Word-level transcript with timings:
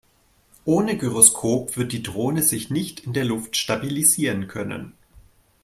Ohne 0.65 0.97
Gyroskop 0.97 1.77
wird 1.77 1.91
die 1.91 2.01
Drohne 2.01 2.41
sich 2.41 2.71
nicht 2.71 3.01
in 3.01 3.13
der 3.13 3.23
Luft 3.23 3.55
stabilisieren 3.55 4.47
können. 4.47 4.93